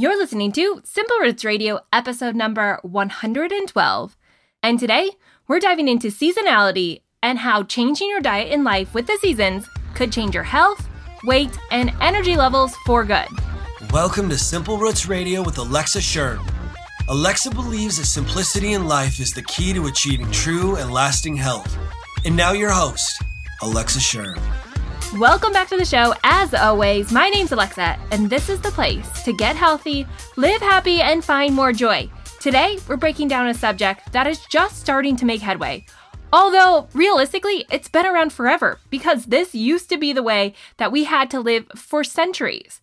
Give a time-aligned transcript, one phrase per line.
[0.00, 4.16] You're listening to Simple Roots Radio, episode number 112.
[4.62, 5.10] And today,
[5.46, 10.10] we're diving into seasonality and how changing your diet in life with the seasons could
[10.10, 10.88] change your health,
[11.24, 13.28] weight, and energy levels for good.
[13.92, 16.40] Welcome to Simple Roots Radio with Alexa Schirm.
[17.10, 21.76] Alexa believes that simplicity in life is the key to achieving true and lasting health.
[22.24, 23.22] And now, your host,
[23.60, 24.38] Alexa Schirm.
[25.18, 26.14] Welcome back to the show.
[26.22, 30.06] As always, my name's Alexa, and this is the place to get healthy,
[30.36, 32.08] live happy, and find more joy.
[32.38, 35.84] Today, we're breaking down a subject that is just starting to make headway.
[36.32, 41.02] Although, realistically, it's been around forever because this used to be the way that we
[41.02, 42.80] had to live for centuries.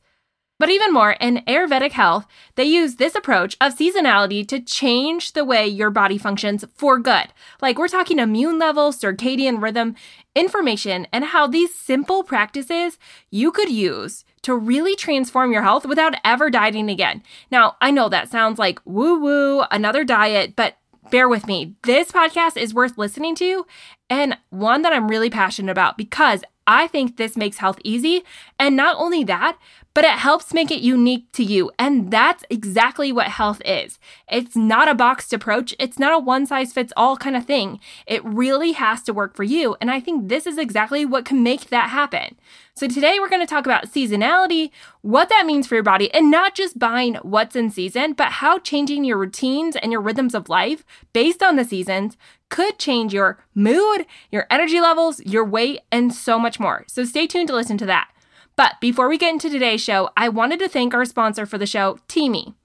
[0.59, 2.25] But even more, in Ayurvedic health,
[2.55, 7.27] they use this approach of seasonality to change the way your body functions for good.
[7.61, 9.95] Like we're talking immune level, circadian rhythm,
[10.35, 12.97] information, and how these simple practices
[13.29, 17.21] you could use to really transform your health without ever dieting again.
[17.51, 20.77] Now, I know that sounds like woo woo, another diet, but
[21.11, 21.75] bear with me.
[21.83, 23.65] This podcast is worth listening to
[24.09, 28.23] and one that I'm really passionate about because I think this makes health easy.
[28.59, 29.57] And not only that,
[29.97, 31.71] but it helps make it unique to you.
[31.79, 33.97] And that's exactly what health is.
[34.29, 37.79] It's not a boxed approach, it's not a one size fits all kind of thing.
[38.05, 39.75] It really has to work for you.
[39.81, 42.35] And I think this is exactly what can make that happen.
[42.75, 44.69] So today we're going to talk about seasonality,
[45.01, 48.59] what that means for your body, and not just buying what's in season, but how
[48.59, 52.17] changing your routines and your rhythms of life based on the seasons
[52.49, 56.85] could change your mood, your energy levels, your weight, and so much more.
[56.87, 58.11] So stay tuned to listen to that.
[58.57, 61.67] But before we get into today's show, I wanted to thank our sponsor for the
[61.67, 62.55] show, Teami.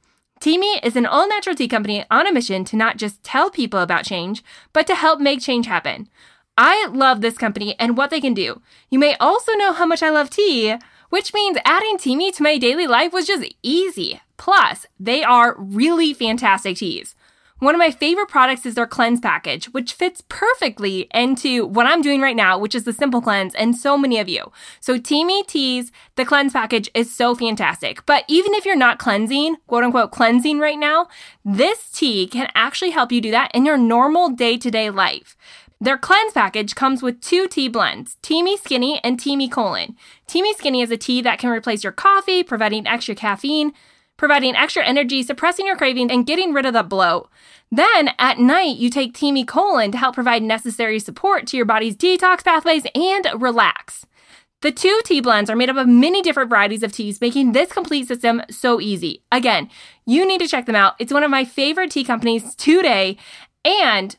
[0.41, 3.79] Teami is an all natural tea company on a mission to not just tell people
[3.79, 6.09] about change, but to help make change happen.
[6.57, 8.63] I love this company and what they can do.
[8.91, 10.77] You may also know how much I love tea,
[11.11, 14.21] which means adding Teami to my daily life was just easy.
[14.39, 17.15] Plus, they are really fantastic teas.
[17.63, 22.03] One of my favorite products is their cleanse package, which fits perfectly into what I'm
[22.03, 24.51] doing right now, which is the simple cleanse, and so many of you.
[24.81, 28.05] So Teami Teas, the cleanse package is so fantastic.
[28.05, 31.07] But even if you're not cleansing, quote unquote cleansing right now,
[31.45, 35.37] this tea can actually help you do that in your normal day to day life.
[35.81, 39.95] Their cleanse package comes with two tea blends, Teami Skinny and Teami Colon.
[40.27, 43.73] Teami Skinny is a tea that can replace your coffee, providing extra caffeine,
[44.17, 47.29] providing extra energy, suppressing your craving, and getting rid of the bloat.
[47.71, 51.97] Then at night, you take Teami Colon to help provide necessary support to your body's
[51.97, 54.07] detox pathways and relax.
[54.61, 57.73] The two tea blends are made up of many different varieties of teas, making this
[57.73, 59.23] complete system so easy.
[59.33, 59.69] Again,
[60.07, 60.95] you need to check them out.
[61.01, 63.17] It's one of my favorite tea companies today,
[63.65, 64.17] and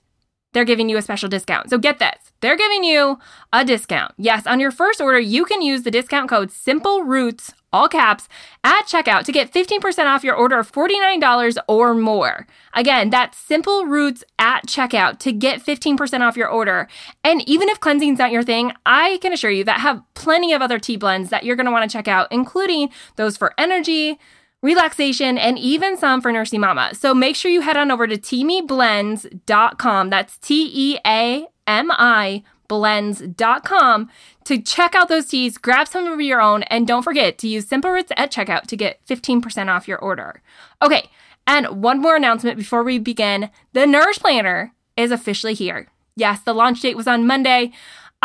[0.51, 1.69] they're giving you a special discount.
[1.69, 2.33] So get this.
[2.41, 3.19] They're giving you
[3.53, 4.13] a discount.
[4.17, 8.29] Yes, on your first order, you can use the discount code Simple Roots, all caps,
[8.63, 12.47] at checkout to get 15% off your order of $49 or more.
[12.73, 16.87] Again, that's Simple Roots at checkout to get 15% off your order.
[17.23, 20.61] And even if cleansing's not your thing, I can assure you that have plenty of
[20.61, 24.19] other tea blends that you're going to want to check out, including those for energy,
[24.61, 26.91] relaxation, and even some for nursing mama.
[26.93, 30.09] So make sure you head on over to teamiblends.com.
[30.09, 34.09] That's T E A M I blends.com
[34.45, 37.67] to check out those teas, grab some of your own, and don't forget to use
[37.67, 40.41] Simple Roots at checkout to get 15% off your order.
[40.81, 41.09] Okay,
[41.45, 45.87] and one more announcement before we begin the Nourish Planner is officially here.
[46.15, 47.71] Yes, the launch date was on Monday.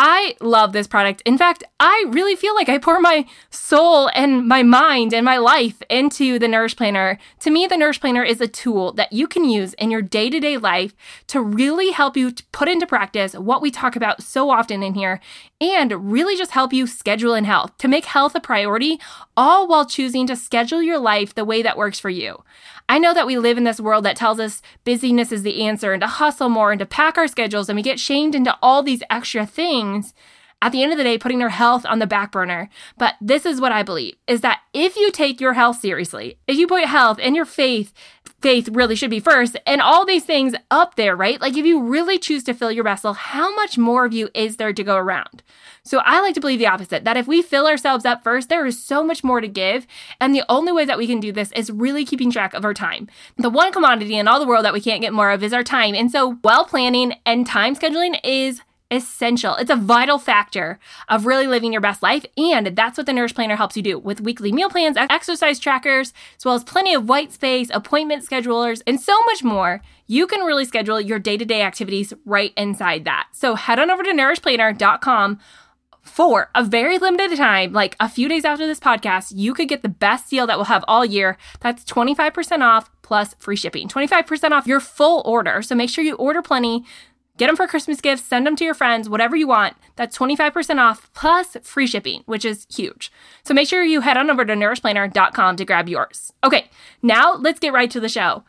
[0.01, 1.21] I love this product.
[1.25, 5.35] In fact, I really feel like I pour my soul and my mind and my
[5.35, 7.19] life into the Nourish Planner.
[7.41, 10.29] To me, the Nourish Planner is a tool that you can use in your day
[10.29, 10.95] to day life
[11.27, 15.21] to really help you put into practice what we talk about so often in here
[15.61, 18.99] and really just help you schedule in health, to make health a priority,
[19.37, 22.43] all while choosing to schedule your life the way that works for you.
[22.89, 25.93] I know that we live in this world that tells us busyness is the answer
[25.93, 28.83] and to hustle more and to pack our schedules, and we get shamed into all
[28.83, 30.13] these extra things.
[30.61, 32.67] At the end of the day, putting our health on the back burner.
[32.97, 36.57] But this is what I believe is that if you take your health seriously, if
[36.57, 37.93] you put health and your faith
[38.41, 41.39] faith really should be first and all these things up there, right?
[41.41, 44.57] Like if you really choose to fill your vessel, how much more of you is
[44.57, 45.43] there to go around?
[45.83, 48.65] So I like to believe the opposite that if we fill ourselves up first, there
[48.65, 49.87] is so much more to give.
[50.19, 52.73] And the only way that we can do this is really keeping track of our
[52.73, 53.07] time.
[53.37, 55.63] The one commodity in all the world that we can't get more of is our
[55.63, 55.95] time.
[55.95, 59.55] And so well planning and time scheduling is essential.
[59.55, 62.25] It's a vital factor of really living your best life.
[62.37, 66.13] And that's what the Nourish Planner helps you do with weekly meal plans, exercise trackers,
[66.37, 69.81] as well as plenty of white space, appointment schedulers, and so much more.
[70.07, 73.27] You can really schedule your day to day activities right inside that.
[73.31, 75.39] So head on over to nourishplanner.com
[76.01, 79.83] For a very limited time, like a few days after this podcast, you could get
[79.83, 81.37] the best deal that we'll have all year.
[81.59, 83.87] That's 25% off plus free shipping.
[83.87, 85.61] 25% off your full order.
[85.61, 86.85] So make sure you order plenty.
[87.39, 89.77] Get them for Christmas gifts, send them to your friends, whatever you want.
[89.95, 93.13] That's 25% off plus free shipping, which is huge.
[93.45, 96.33] So make sure you head on over to nourishplanner.com to grab yours.
[96.43, 96.69] Okay,
[97.01, 98.43] now let's get right to the show.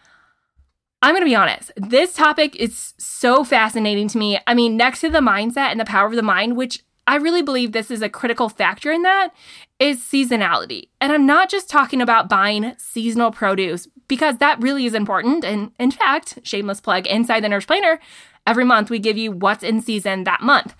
[1.02, 4.40] I'm going to be honest, this topic is so fascinating to me.
[4.48, 7.42] I mean, next to the mindset and the power of the mind, which I really
[7.42, 9.30] believe this is a critical factor in that,
[9.80, 10.90] is seasonality.
[11.00, 15.44] And I'm not just talking about buying seasonal produce because that really is important.
[15.44, 17.98] And in fact, shameless plug inside the Nourish Planner,
[18.46, 20.74] Every month, we give you what's in season that month.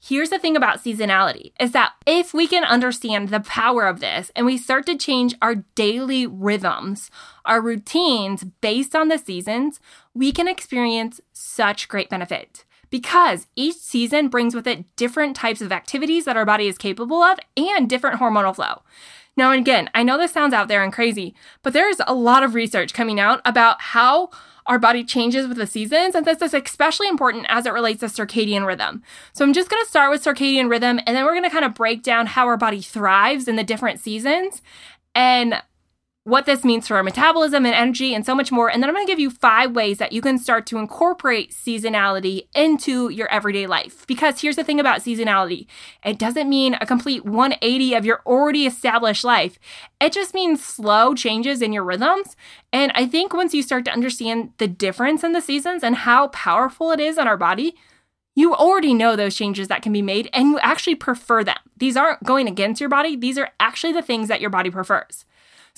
[0.00, 4.30] Here's the thing about seasonality is that if we can understand the power of this
[4.36, 7.10] and we start to change our daily rhythms,
[7.44, 9.80] our routines based on the seasons,
[10.14, 15.72] we can experience such great benefit because each season brings with it different types of
[15.72, 18.82] activities that our body is capable of and different hormonal flow.
[19.36, 22.54] Now, again, I know this sounds out there and crazy, but there's a lot of
[22.54, 24.30] research coming out about how
[24.66, 28.06] our body changes with the seasons, and this is especially important as it relates to
[28.06, 29.02] circadian rhythm.
[29.32, 31.64] So I'm just going to start with circadian rhythm, and then we're going to kind
[31.64, 34.60] of break down how our body thrives in the different seasons
[35.14, 35.62] and
[36.28, 38.70] what this means for our metabolism and energy and so much more.
[38.70, 41.52] And then I'm going to give you five ways that you can start to incorporate
[41.52, 44.06] seasonality into your everyday life.
[44.06, 45.66] Because here's the thing about seasonality
[46.04, 49.58] it doesn't mean a complete 180 of your already established life,
[50.02, 52.36] it just means slow changes in your rhythms.
[52.74, 56.28] And I think once you start to understand the difference in the seasons and how
[56.28, 57.74] powerful it is on our body,
[58.34, 61.56] you already know those changes that can be made and you actually prefer them.
[61.78, 65.24] These aren't going against your body, these are actually the things that your body prefers.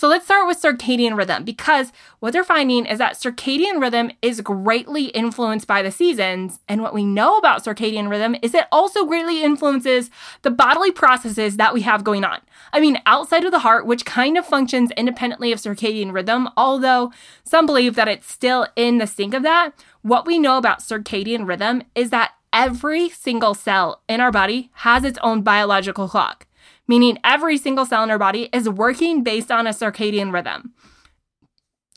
[0.00, 4.40] So let's start with circadian rhythm because what they're finding is that circadian rhythm is
[4.40, 6.58] greatly influenced by the seasons.
[6.66, 10.08] And what we know about circadian rhythm is it also greatly influences
[10.40, 12.40] the bodily processes that we have going on.
[12.72, 17.12] I mean, outside of the heart, which kind of functions independently of circadian rhythm, although
[17.44, 21.46] some believe that it's still in the sync of that, what we know about circadian
[21.46, 26.46] rhythm is that every single cell in our body has its own biological clock
[26.90, 30.74] meaning every single cell in our body is working based on a circadian rhythm.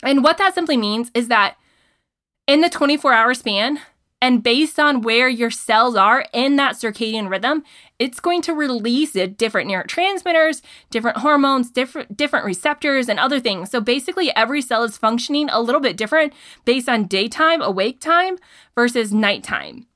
[0.04, 1.56] And what that simply means is that
[2.46, 3.80] in the 24 hour span,
[4.22, 7.64] and based on where your cells are in that circadian rhythm,
[7.98, 10.62] it's going to release different neurotransmitters,
[10.92, 13.72] different hormones, different different receptors and other things.
[13.72, 16.34] So basically every cell is functioning a little bit different
[16.66, 18.38] based on daytime awake time
[18.76, 19.88] versus nighttime.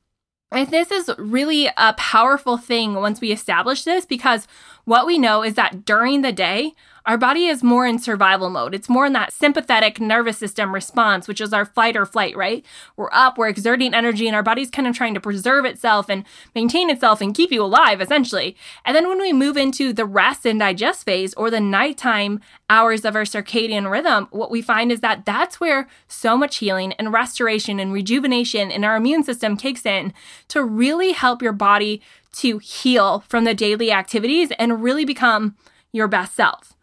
[0.51, 4.47] And this is really a powerful thing once we establish this because
[4.87, 6.71] what we know is that during the day,
[7.05, 8.73] our body is more in survival mode.
[8.73, 12.65] It's more in that sympathetic nervous system response, which is our fight or flight, right?
[12.95, 16.23] We're up, we're exerting energy, and our body's kind of trying to preserve itself and
[16.55, 18.55] maintain itself and keep you alive, essentially.
[18.85, 22.39] And then when we move into the rest and digest phase or the nighttime
[22.69, 26.93] hours of our circadian rhythm, what we find is that that's where so much healing
[26.93, 30.13] and restoration and rejuvenation in our immune system kicks in
[30.47, 32.01] to really help your body
[32.37, 35.55] to heal from the daily activities and really become
[35.91, 36.76] your best self.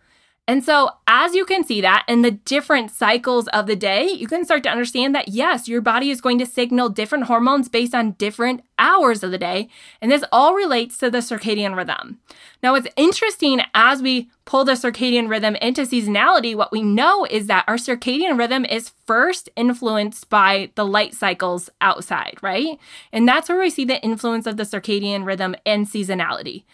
[0.47, 4.27] And so, as you can see that in the different cycles of the day, you
[4.27, 7.95] can start to understand that yes, your body is going to signal different hormones based
[7.95, 9.71] on different hours of the day.
[10.03, 12.19] And this all relates to the circadian rhythm.
[12.63, 17.47] Now, what's interesting as we pull the circadian rhythm into seasonality, what we know is
[17.47, 22.79] that our circadian rhythm is first influenced by the light cycles outside, right?
[23.15, 26.65] And that's where we see the influence of the circadian rhythm and seasonality.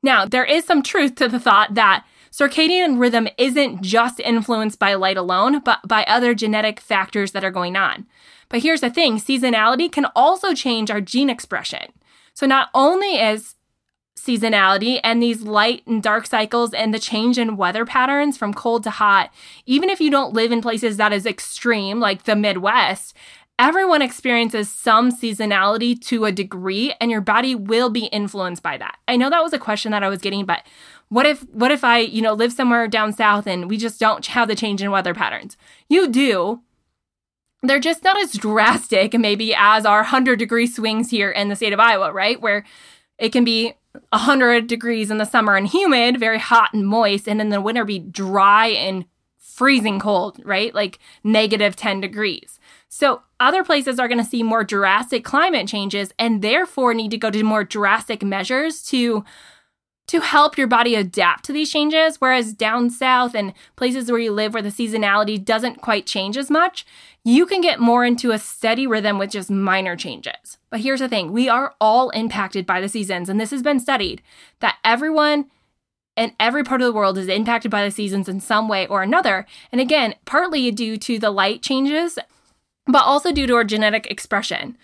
[0.00, 2.04] Now, there is some truth to the thought that
[2.36, 7.50] Circadian rhythm isn't just influenced by light alone, but by other genetic factors that are
[7.50, 8.06] going on.
[8.50, 11.92] But here's the thing seasonality can also change our gene expression.
[12.34, 13.54] So not only is
[14.18, 18.82] seasonality and these light and dark cycles and the change in weather patterns from cold
[18.82, 19.32] to hot,
[19.64, 23.16] even if you don't live in places that is extreme like the Midwest,
[23.58, 28.98] everyone experiences some seasonality to a degree and your body will be influenced by that.
[29.08, 30.62] I know that was a question that I was getting, but
[31.08, 34.24] what if what if I, you know, live somewhere down south and we just don't
[34.26, 35.56] have the change in weather patterns?
[35.88, 36.62] You do.
[37.62, 41.72] They're just not as drastic maybe as our 100 degree swings here in the state
[41.72, 42.40] of Iowa, right?
[42.40, 42.64] Where
[43.18, 43.74] it can be
[44.10, 47.84] 100 degrees in the summer and humid, very hot and moist, and in the winter
[47.84, 49.06] be dry and
[49.38, 50.74] freezing cold, right?
[50.74, 52.58] Like negative 10 degrees.
[52.88, 57.18] So other places are going to see more drastic climate changes and therefore need to
[57.18, 59.24] go to more drastic measures to
[60.06, 62.20] to help your body adapt to these changes.
[62.20, 66.50] Whereas down south and places where you live where the seasonality doesn't quite change as
[66.50, 66.86] much,
[67.24, 70.58] you can get more into a steady rhythm with just minor changes.
[70.70, 73.80] But here's the thing we are all impacted by the seasons, and this has been
[73.80, 74.22] studied
[74.60, 75.46] that everyone
[76.16, 79.02] in every part of the world is impacted by the seasons in some way or
[79.02, 79.46] another.
[79.70, 82.18] And again, partly due to the light changes,
[82.86, 84.78] but also due to our genetic expression.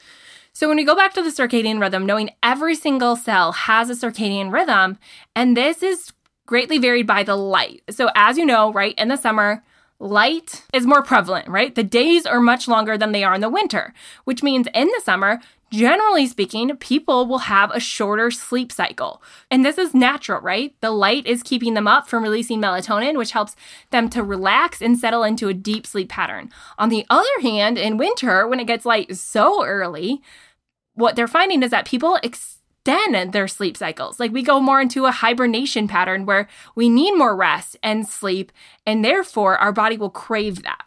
[0.55, 3.95] So when we go back to the circadian rhythm, knowing every single cell has a
[3.95, 4.99] circadian rhythm,
[5.35, 6.13] and this is
[6.47, 7.83] greatly varied by the light.
[7.91, 9.65] So as you know, right, in the summer,
[9.99, 11.75] light is more prevalent, right?
[11.75, 13.95] The days are much longer than they are in the winter,
[14.25, 15.41] which means in the summer,
[15.73, 19.23] generally speaking, people will have a shorter sleep cycle.
[19.51, 20.75] And this is natural, right?
[20.81, 23.57] The light is keeping them up from releasing melatonin, which helps
[23.91, 26.51] them to relax and settle into a deep sleep pattern.
[26.79, 30.23] On the other hand, in winter, when it gets light so early,
[30.95, 34.21] what they're finding is that people extend their sleep cycles.
[34.21, 38.53] Like we go more into a hibernation pattern where we need more rest and sleep,
[38.85, 40.85] and therefore our body will crave that.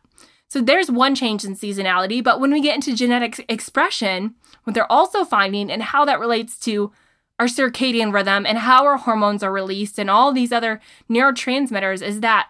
[0.47, 4.91] So there's one change in seasonality, but when we get into genetic expression, what they're
[4.91, 6.91] also finding and how that relates to
[7.39, 12.21] our circadian rhythm and how our hormones are released and all these other neurotransmitters is
[12.21, 12.49] that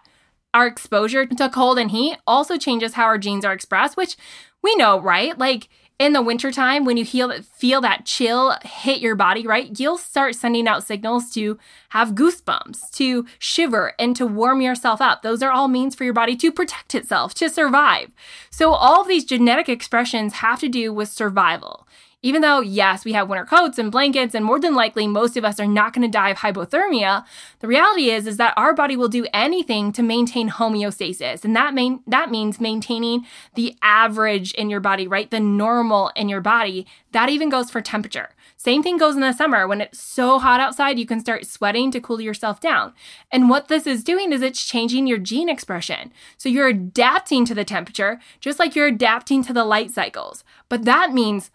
[0.54, 4.16] our exposure to cold and heat also changes how our genes are expressed, which
[4.62, 5.36] we know, right?
[5.36, 9.96] Like in the wintertime, when you feel, feel that chill hit your body, right, you'll
[9.96, 11.58] start sending out signals to
[11.90, 15.22] have goosebumps, to shiver, and to warm yourself up.
[15.22, 18.10] Those are all means for your body to protect itself, to survive.
[18.50, 21.88] So, all of these genetic expressions have to do with survival.
[22.26, 25.44] Even though, yes, we have winter coats and blankets, and more than likely most of
[25.44, 27.24] us are not going to die of hypothermia,
[27.60, 31.44] the reality is, is that our body will do anything to maintain homeostasis.
[31.44, 35.30] And that, main, that means maintaining the average in your body, right?
[35.30, 36.84] The normal in your body.
[37.12, 38.30] That even goes for temperature.
[38.56, 39.68] Same thing goes in the summer.
[39.68, 42.92] When it's so hot outside, you can start sweating to cool yourself down.
[43.30, 46.12] And what this is doing is it's changing your gene expression.
[46.38, 50.42] So you're adapting to the temperature, just like you're adapting to the light cycles.
[50.68, 51.52] But that means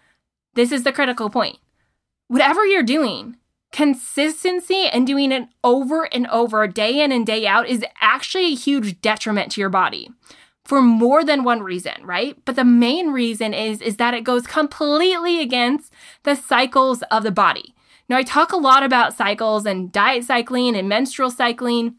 [0.53, 1.57] this is the critical point.
[2.27, 3.37] Whatever you're doing,
[3.71, 8.55] consistency and doing it over and over, day in and day out, is actually a
[8.55, 10.09] huge detriment to your body
[10.63, 12.37] for more than one reason, right?
[12.45, 15.91] But the main reason is, is that it goes completely against
[16.23, 17.73] the cycles of the body.
[18.07, 21.95] Now, I talk a lot about cycles and diet cycling and menstrual cycling.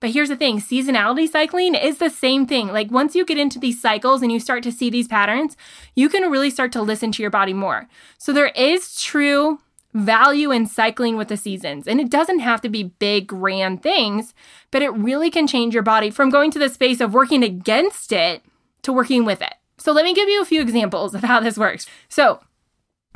[0.00, 2.68] But here's the thing seasonality cycling is the same thing.
[2.68, 5.56] Like once you get into these cycles and you start to see these patterns,
[5.94, 7.88] you can really start to listen to your body more.
[8.18, 9.60] So there is true
[9.94, 11.88] value in cycling with the seasons.
[11.88, 14.34] And it doesn't have to be big, grand things,
[14.70, 18.12] but it really can change your body from going to the space of working against
[18.12, 18.44] it
[18.82, 19.54] to working with it.
[19.78, 21.86] So let me give you a few examples of how this works.
[22.08, 22.40] So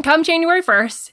[0.02, 1.12] come January 1st,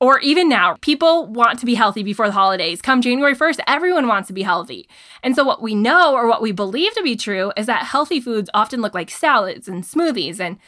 [0.00, 2.80] or even now, people want to be healthy before the holidays.
[2.80, 4.88] Come January 1st, everyone wants to be healthy.
[5.24, 8.20] And so, what we know or what we believe to be true is that healthy
[8.20, 10.58] foods often look like salads and smoothies and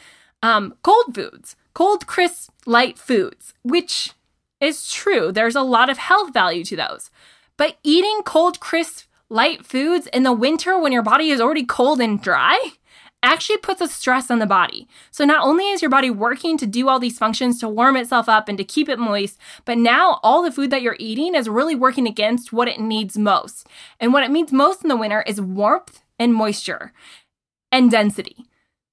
[0.43, 4.13] um, cold foods, cold, crisp, light foods, which
[4.61, 5.31] is true.
[5.31, 7.11] There's a lot of health value to those.
[7.57, 12.01] But eating cold, crisp, light foods in the winter when your body is already cold
[12.01, 12.73] and dry
[13.23, 14.89] actually puts a stress on the body.
[15.11, 18.29] So not only is your body working to do all these functions to warm itself
[18.29, 21.49] up and to keep it moist, but now all the food that you're eating is
[21.49, 23.67] really working against what it needs most.
[23.99, 26.93] And what it needs most in the winter is warmth and moisture
[27.71, 28.47] and density.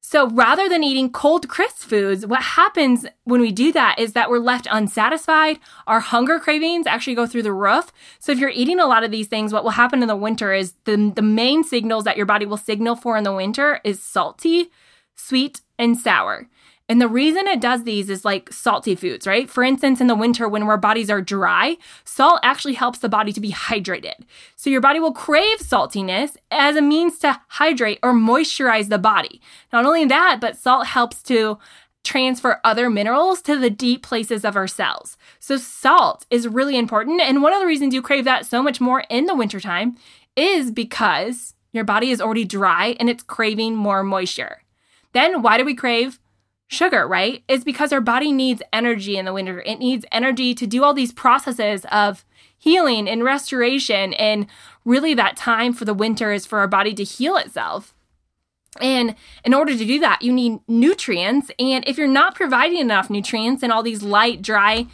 [0.09, 4.29] So rather than eating cold, crisp foods, what happens when we do that is that
[4.29, 5.59] we're left unsatisfied.
[5.85, 7.91] Our hunger cravings actually go through the roof.
[8.17, 10.53] So if you're eating a lot of these things, what will happen in the winter
[10.53, 14.01] is the, the main signals that your body will signal for in the winter is
[14.01, 14.71] salty,
[15.13, 16.47] sweet, and sour.
[16.89, 19.49] And the reason it does these is like salty foods, right?
[19.49, 23.33] For instance, in the winter when our bodies are dry, salt actually helps the body
[23.33, 24.15] to be hydrated.
[24.55, 29.41] So your body will crave saltiness as a means to hydrate or moisturize the body.
[29.73, 31.57] Not only that, but salt helps to
[32.05, 35.17] transfer other minerals to the deep places of our cells.
[35.41, 37.19] So salt is really important.
[37.19, 39.97] And one of the reasons you crave that so much more in the wintertime
[40.37, 44.61] is because your body is already dry and it's craving more moisture.
[45.11, 46.19] Then why do we crave
[46.67, 47.43] sugar, right?
[47.47, 49.61] Is because our body needs energy in the winter.
[49.61, 52.25] It needs energy to do all these processes of
[52.57, 54.13] healing and restoration.
[54.13, 54.47] And
[54.85, 57.93] really, that time for the winter is for our body to heal itself.
[58.81, 61.49] And in order to do that, you need nutrients.
[61.57, 64.87] And if you're not providing enough nutrients in all these light, dry,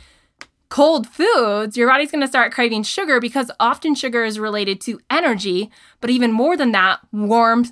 [0.69, 4.99] cold foods, your body's going to start craving sugar because often sugar is related to
[5.09, 5.69] energy,
[6.01, 7.65] but even more than that, warm,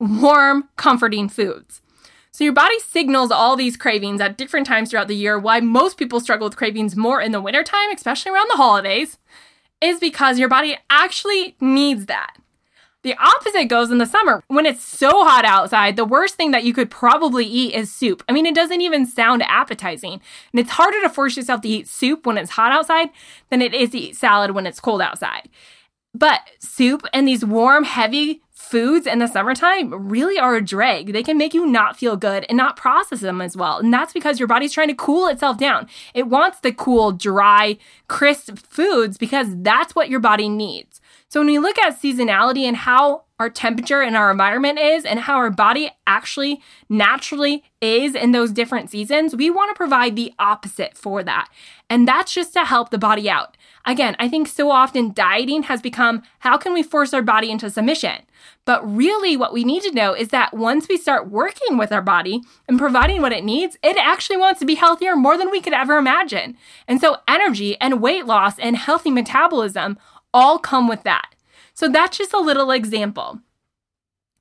[0.00, 1.81] warm, comforting foods.
[2.32, 5.98] So your body signals all these cravings at different times throughout the year, why most
[5.98, 9.18] people struggle with cravings more in the wintertime, especially around the holidays.
[9.82, 12.36] is because your body actually needs that.
[13.02, 14.44] The opposite goes in the summer.
[14.46, 18.22] When it's so hot outside, the worst thing that you could probably eat is soup.
[18.28, 20.12] I mean, it doesn't even sound appetizing.
[20.12, 23.08] And it's harder to force yourself to eat soup when it's hot outside
[23.50, 25.48] than it is to eat salad when it's cold outside.
[26.14, 28.42] But soup and these warm, heavy
[28.72, 31.12] foods in the summertime really are a drag.
[31.12, 33.76] They can make you not feel good and not process them as well.
[33.76, 35.90] And that's because your body's trying to cool itself down.
[36.14, 37.76] It wants the cool, dry,
[38.08, 41.01] crisp foods because that's what your body needs.
[41.32, 45.18] So when we look at seasonality and how our temperature and our environment is and
[45.18, 46.60] how our body actually
[46.90, 51.48] naturally is in those different seasons, we want to provide the opposite for that.
[51.88, 53.56] And that's just to help the body out.
[53.86, 57.70] Again, I think so often dieting has become how can we force our body into
[57.70, 58.26] submission?
[58.64, 62.02] But really, what we need to know is that once we start working with our
[62.02, 65.60] body and providing what it needs, it actually wants to be healthier more than we
[65.60, 66.56] could ever imagine.
[66.86, 69.98] And so, energy and weight loss and healthy metabolism
[70.32, 71.34] all come with that.
[71.74, 73.40] So that's just a little example.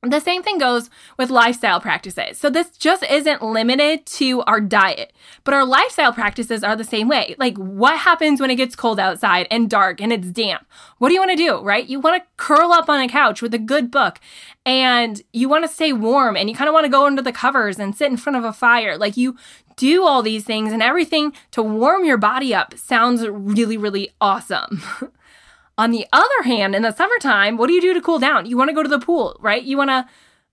[0.03, 2.39] The same thing goes with lifestyle practices.
[2.39, 7.07] So this just isn't limited to our diet, but our lifestyle practices are the same
[7.07, 7.35] way.
[7.37, 10.65] Like what happens when it gets cold outside and dark and it's damp?
[10.97, 11.87] What do you want to do, right?
[11.87, 14.19] You want to curl up on a couch with a good book
[14.65, 17.31] and you want to stay warm and you kind of want to go under the
[17.31, 18.97] covers and sit in front of a fire.
[18.97, 19.37] Like you
[19.75, 24.81] do all these things and everything to warm your body up sounds really, really awesome.
[25.77, 28.45] On the other hand, in the summertime, what do you do to cool down?
[28.45, 29.63] You want to go to the pool, right?
[29.63, 30.05] You want to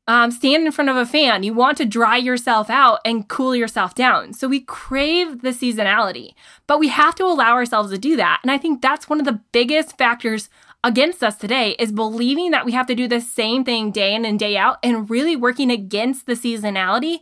[0.08, 1.42] um, stand in front of a fan.
[1.42, 4.32] You want to dry yourself out and cool yourself down.
[4.32, 6.32] So we crave the seasonality,
[6.66, 8.40] but we have to allow ourselves to do that.
[8.42, 10.48] And I think that's one of the biggest factors
[10.82, 14.24] against us today is believing that we have to do the same thing day in
[14.24, 17.18] and day out and really working against the seasonality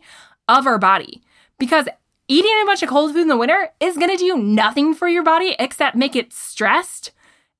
[0.47, 1.21] of our body.
[1.59, 1.89] Because
[2.29, 5.09] eating a bunch of cold food in the winter is going to do nothing for
[5.09, 7.11] your body except make it stressed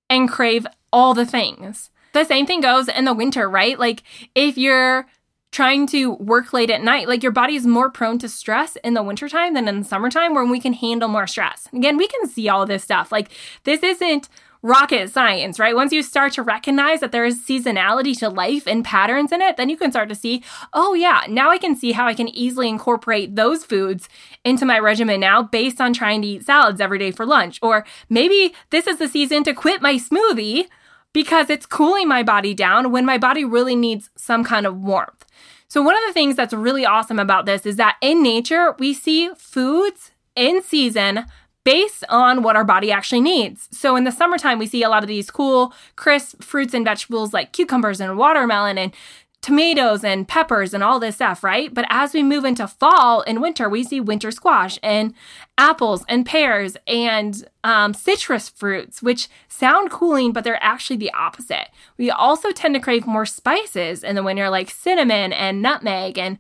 [0.10, 1.90] and crave all the things.
[2.14, 3.78] The same thing goes in the winter, right?
[3.78, 5.08] Like if you're
[5.52, 8.94] trying to work late at night, like your body is more prone to stress in
[8.94, 11.68] the wintertime than in the summertime when we can handle more stress.
[11.74, 13.12] Again, we can see all this stuff.
[13.12, 13.30] Like
[13.64, 14.30] this isn't
[14.62, 15.76] rocket science, right?
[15.76, 19.58] Once you start to recognize that there is seasonality to life and patterns in it,
[19.58, 22.28] then you can start to see, oh, yeah, now I can see how I can
[22.30, 24.10] easily incorporate those foods
[24.44, 27.60] into my regimen now based on trying to eat salads every day for lunch.
[27.62, 30.68] Or maybe this is the season to quit my smoothie
[31.14, 35.26] because it's cooling my body down when my body really needs some kind of warmth.
[35.70, 38.94] So, one of the things that's really awesome about this is that in nature, we
[38.94, 41.26] see foods in season
[41.68, 43.68] based on what our body actually needs.
[43.74, 47.34] So in the summertime, we see a lot of these cool, crisp fruits and vegetables
[47.34, 48.94] like cucumbers and watermelon and
[49.42, 51.74] tomatoes and peppers and all this stuff, right?
[51.74, 55.14] But as we move into fall and winter, we see winter squash and
[55.58, 61.68] apples and pears and um, citrus fruits, which sound cooling, but they're actually the opposite.
[61.98, 66.38] We also tend to crave more spices in the winter, like cinnamon and nutmeg and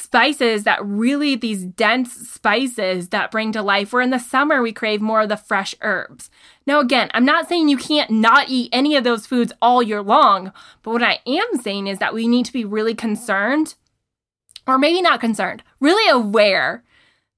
[0.00, 4.72] spices that really these dense spices that bring to life where in the summer we
[4.72, 6.30] crave more of the fresh herbs.
[6.66, 10.02] Now again i'm not saying you can't not eat any of those foods all year
[10.02, 13.74] long but what i am saying is that we need to be really concerned
[14.66, 16.84] or maybe not concerned really aware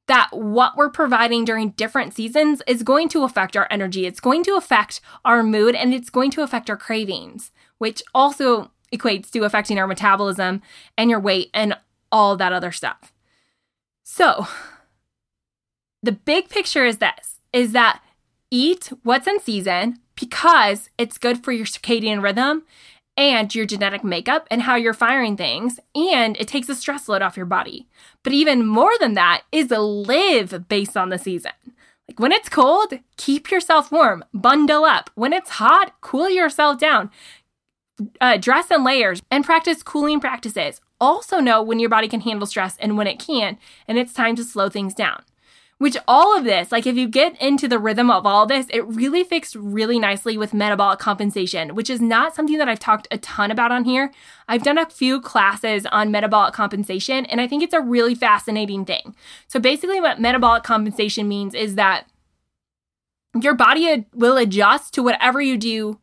[0.08, 4.44] that what we're providing during different seasons is going to affect our energy it's going
[4.44, 9.44] to affect our mood and it's going to affect our cravings which also equates to
[9.44, 10.60] affecting our metabolism
[10.98, 11.74] and your weight and
[12.12, 13.12] all that other stuff.
[14.04, 14.46] So,
[16.02, 18.02] the big picture is this is that
[18.50, 22.62] eat what's in season because it's good for your circadian rhythm
[23.16, 27.22] and your genetic makeup and how you're firing things, and it takes the stress load
[27.22, 27.86] off your body.
[28.22, 31.52] But even more than that is live based on the season.
[32.08, 35.10] Like when it's cold, keep yourself warm, bundle up.
[35.14, 37.10] When it's hot, cool yourself down.
[38.20, 42.46] Uh, dress in layers and practice cooling practices also know when your body can handle
[42.46, 45.24] stress and when it can't, and it's time to slow things down.
[45.78, 48.86] Which all of this, like if you get into the rhythm of all this, it
[48.86, 53.18] really fits really nicely with metabolic compensation, which is not something that I've talked a
[53.18, 54.12] ton about on here.
[54.46, 58.84] I've done a few classes on metabolic compensation, and I think it's a really fascinating
[58.84, 59.16] thing.
[59.48, 62.06] So basically, what metabolic compensation means is that
[63.40, 65.98] your body will adjust to whatever you do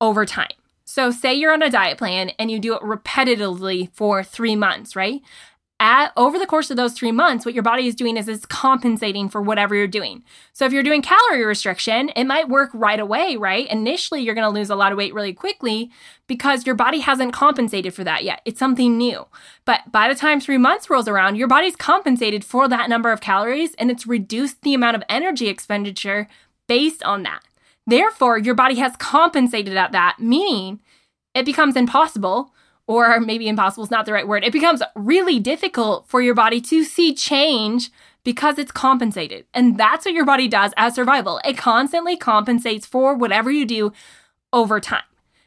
[0.00, 0.52] over time.
[0.94, 4.94] So, say you're on a diet plan and you do it repetitively for three months,
[4.94, 5.22] right?
[5.80, 8.46] At, over the course of those three months, what your body is doing is it's
[8.46, 10.22] compensating for whatever you're doing.
[10.52, 13.68] So if you're doing calorie restriction, it might work right away, right?
[13.72, 15.90] Initially, you're going to lose a lot of weight really quickly
[16.28, 18.40] because your body hasn't compensated for that yet.
[18.44, 19.26] It's something new.
[19.64, 23.20] But by the time three months rolls around, your body's compensated for that number of
[23.20, 26.28] calories and it's reduced the amount of energy expenditure
[26.68, 27.42] based on that.
[27.86, 30.80] Therefore, your body has compensated at that, meaning
[31.34, 32.52] it becomes impossible,
[32.86, 34.44] or maybe impossible is not the right word.
[34.44, 37.90] It becomes really difficult for your body to see change
[38.24, 39.46] because it's compensated.
[39.52, 41.40] And that's what your body does as survival.
[41.44, 43.92] It constantly compensates for whatever you do
[44.52, 45.02] over time.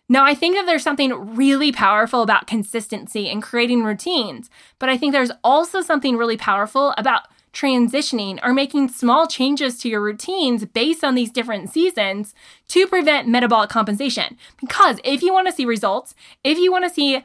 [0.09, 4.97] Now, I think that there's something really powerful about consistency and creating routines, but I
[4.97, 7.23] think there's also something really powerful about
[7.57, 12.35] transitioning or making small changes to your routines based on these different seasons
[12.67, 14.37] to prevent metabolic compensation.
[14.61, 17.23] Because if you want to see results, if you want to see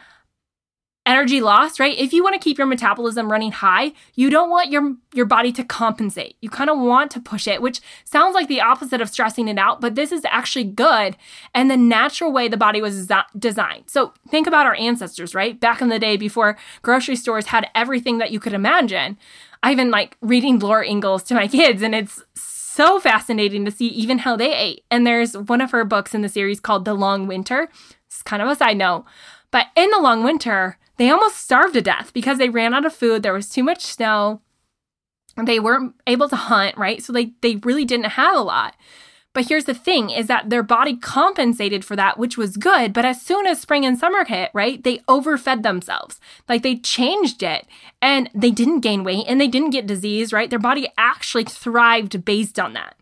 [1.04, 1.98] energy loss, right?
[1.98, 5.50] If you want to keep your metabolism running high, you don't want your your body
[5.52, 6.36] to compensate.
[6.40, 9.58] You kind of want to push it, which sounds like the opposite of stressing it
[9.58, 11.16] out, but this is actually good
[11.54, 13.84] and the natural way the body was designed.
[13.90, 15.58] So, think about our ancestors, right?
[15.58, 19.18] Back in the day before grocery stores had everything that you could imagine.
[19.62, 23.88] I've been like reading Laura Ingalls to my kids and it's so fascinating to see
[23.88, 24.84] even how they ate.
[24.90, 27.68] And there's one of her books in the series called The Long Winter.
[28.06, 29.04] It's kind of a side note.
[29.50, 32.94] But in the long winter, they almost starved to death because they ran out of
[32.94, 33.22] food.
[33.22, 34.40] There was too much snow.
[35.42, 37.02] They weren't able to hunt, right?
[37.02, 38.76] So they, they really didn't have a lot.
[39.34, 42.92] But here's the thing is that their body compensated for that, which was good.
[42.92, 46.20] But as soon as spring and summer hit, right, they overfed themselves.
[46.48, 47.66] Like they changed it
[48.02, 50.50] and they didn't gain weight and they didn't get disease, right?
[50.50, 52.96] Their body actually thrived based on that.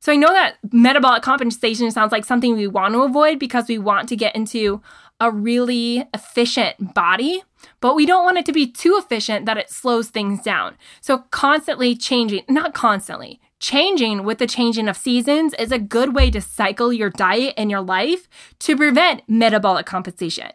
[0.00, 3.78] So I know that metabolic compensation sounds like something we want to avoid because we
[3.78, 4.80] want to get into
[5.20, 7.42] a really efficient body,
[7.80, 10.76] but we don't want it to be too efficient that it slows things down.
[11.00, 16.30] So constantly changing, not constantly, changing with the changing of seasons is a good way
[16.30, 18.28] to cycle your diet and your life
[18.60, 20.50] to prevent metabolic compensation.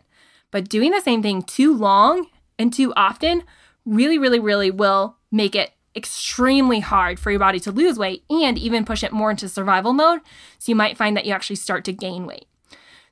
[0.52, 3.44] But doing the same thing too long and too often
[3.86, 8.58] really, really, really will make it extremely hard for your body to lose weight and
[8.58, 10.22] even push it more into survival mode.
[10.58, 12.48] So you might find that you actually start to gain weight.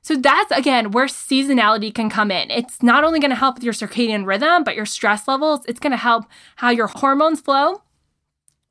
[0.04, 2.50] So that's again where seasonality can come in.
[2.50, 5.60] It's not only going to help with your circadian rhythm, but your stress levels.
[5.66, 7.80] It's going to help how your hormones flow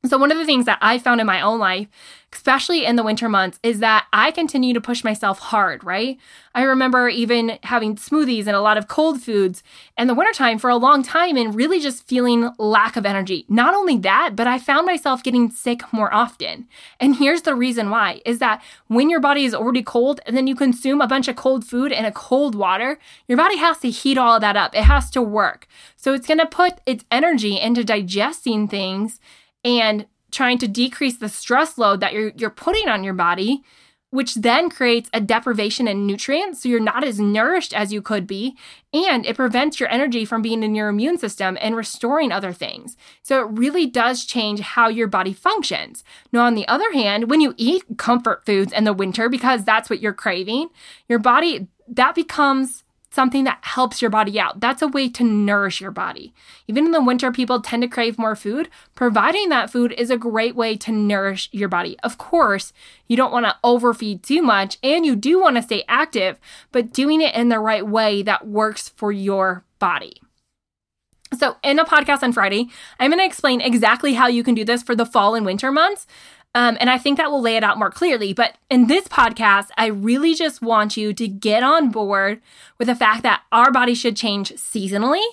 [0.06, 1.88] so, one of the things that I found in my own life,
[2.30, 6.18] especially in the winter months, is that I continue to push myself hard, right?
[6.54, 9.62] I remember even having smoothies and a lot of cold foods
[9.96, 13.46] in the wintertime for a long time and really just feeling lack of energy.
[13.48, 16.68] Not only that, but I found myself getting sick more often.
[17.00, 20.46] And here's the reason why is that when your body is already cold and then
[20.46, 23.90] you consume a bunch of cold food and a cold water, your body has to
[23.90, 24.74] heat all that up.
[24.74, 25.66] It has to work.
[25.96, 29.18] So, it's going to put its energy into digesting things
[29.64, 33.62] and trying to decrease the stress load that you're you're putting on your body
[34.14, 36.62] which then creates a deprivation in nutrients.
[36.62, 38.56] So you're not as nourished as you could be
[38.92, 42.96] and it prevents your energy from being in your immune system and restoring other things.
[43.22, 46.04] So it really does change how your body functions.
[46.32, 49.90] Now on the other hand when you eat comfort foods in the winter because that's
[49.90, 50.68] what you're craving
[51.08, 52.83] your body that becomes
[53.14, 54.60] something that helps your body out.
[54.60, 56.34] That's a way to nourish your body.
[56.66, 58.68] Even in the winter, people tend to crave more food.
[58.94, 61.96] Providing that food is a great way to nourish your body.
[62.02, 62.72] Of course,
[63.06, 66.38] you don't want to overfeed too much and you do want to stay active,
[66.72, 70.20] but doing it in the right way that works for your body.
[71.38, 72.68] So, in a podcast on Friday,
[73.00, 75.72] I'm going to explain exactly how you can do this for the fall and winter
[75.72, 76.06] months.
[76.54, 78.32] Um, and I think that will lay it out more clearly.
[78.32, 82.40] But in this podcast, I really just want you to get on board
[82.78, 85.24] with the fact that our body should change seasonally.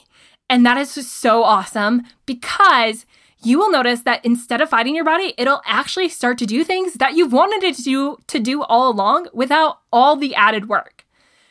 [0.49, 3.05] And that is just so awesome because
[3.43, 6.95] you will notice that instead of fighting your body, it'll actually start to do things
[6.95, 11.05] that you've wanted it to do, to do all along without all the added work.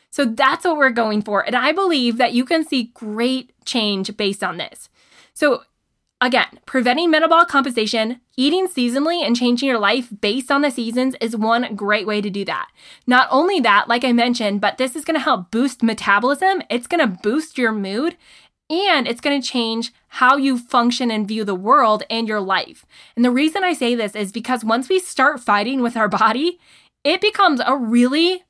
[0.09, 1.45] So that's what we're going for.
[1.45, 4.89] And I believe that you can see great change based on this.
[5.33, 5.63] So
[6.23, 11.35] Again, preventing metabolic compensation, eating seasonally, and changing your life based on the seasons is
[11.35, 12.67] one great way to do that.
[13.07, 17.07] Not only that, like I mentioned, but this is gonna help boost metabolism, it's gonna
[17.07, 18.17] boost your mood,
[18.69, 22.85] and it's gonna change how you function and view the world and your life.
[23.15, 26.59] And the reason I say this is because once we start fighting with our body,
[27.03, 28.43] it becomes a really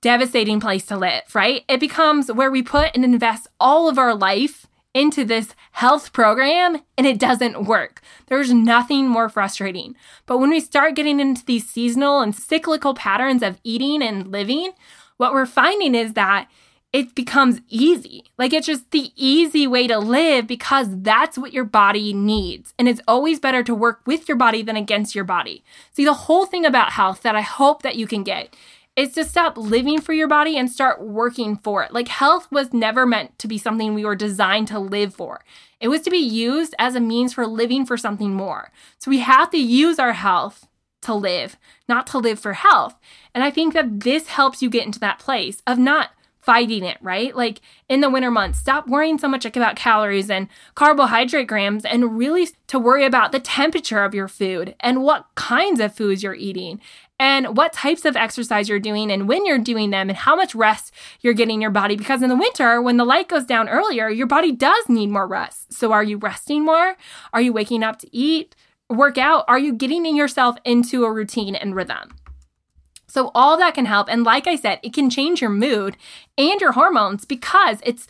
[0.00, 1.64] devastating place to live, right?
[1.68, 4.65] It becomes where we put and invest all of our life
[4.96, 8.00] into this health program and it doesn't work.
[8.28, 9.94] There's nothing more frustrating.
[10.24, 14.72] But when we start getting into these seasonal and cyclical patterns of eating and living,
[15.18, 16.48] what we're finding is that
[16.94, 18.24] it becomes easy.
[18.38, 22.72] Like it's just the easy way to live because that's what your body needs.
[22.78, 25.62] And it's always better to work with your body than against your body.
[25.92, 28.56] See, the whole thing about health that I hope that you can get
[28.96, 31.92] is to stop living for your body and start working for it.
[31.92, 35.44] Like health was never meant to be something we were designed to live for.
[35.80, 38.72] It was to be used as a means for living for something more.
[38.98, 40.66] So we have to use our health
[41.02, 41.56] to live,
[41.88, 42.96] not to live for health.
[43.34, 46.10] And I think that this helps you get into that place of not
[46.46, 47.34] fighting it, right?
[47.34, 52.16] Like in the winter months, stop worrying so much about calories and carbohydrate grams and
[52.16, 56.34] really to worry about the temperature of your food and what kinds of foods you're
[56.34, 56.80] eating
[57.18, 60.54] and what types of exercise you're doing and when you're doing them and how much
[60.54, 61.96] rest you're getting your body.
[61.96, 65.26] Because in the winter, when the light goes down earlier, your body does need more
[65.26, 65.72] rest.
[65.72, 66.96] So are you resting more?
[67.32, 68.54] Are you waking up to eat,
[68.90, 69.44] work out?
[69.48, 72.16] Are you getting yourself into a routine and rhythm?
[73.08, 74.08] So all that can help.
[74.10, 75.96] And like I said, it can change your mood
[76.36, 78.06] and your hormones because it's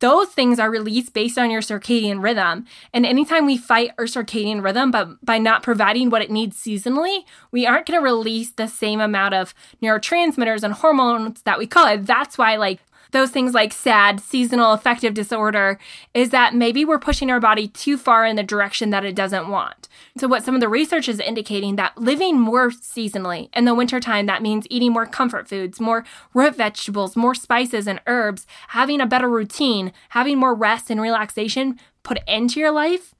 [0.00, 2.66] those things are released based on your circadian rhythm.
[2.92, 7.24] And anytime we fight our circadian rhythm, but by not providing what it needs seasonally,
[7.50, 12.06] we aren't going to release the same amount of neurotransmitters and hormones that we could.
[12.06, 12.80] That's why, like,
[13.12, 15.78] those things like SAD, seasonal affective disorder,
[16.14, 19.48] is that maybe we're pushing our body too far in the direction that it doesn't
[19.48, 19.88] want.
[20.16, 24.26] So, what some of the research is indicating that living more seasonally in the wintertime,
[24.26, 29.06] that means eating more comfort foods, more root vegetables, more spices and herbs, having a
[29.06, 33.14] better routine, having more rest and relaxation put into your life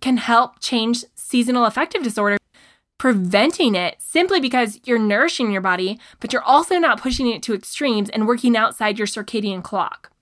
[0.00, 2.36] can help change seasonal affective disorder
[3.02, 7.52] preventing it simply because you're nourishing your body, but you're also not pushing it to
[7.52, 10.12] extremes and working outside your circadian clock.